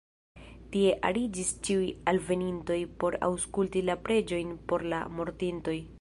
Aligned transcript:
Tie 0.75 0.93
ariĝis 1.09 1.51
ĉiuj 1.67 1.91
alvenintoj 2.13 2.79
por 3.03 3.19
aŭskulti 3.29 3.87
la 3.91 4.01
preĝojn 4.09 4.59
por 4.73 4.91
la 4.95 5.07
mortintoj. 5.21 5.81